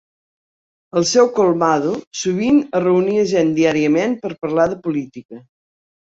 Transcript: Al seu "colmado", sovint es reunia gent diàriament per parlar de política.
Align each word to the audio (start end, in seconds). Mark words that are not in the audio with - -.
Al 0.99 1.03
seu 1.09 1.27
"colmado", 1.39 1.91
sovint 2.21 2.57
es 2.63 2.81
reunia 2.83 3.25
gent 3.33 3.51
diàriament 3.59 4.15
per 4.25 4.31
parlar 4.47 4.65
de 4.73 4.79
política. 4.89 5.39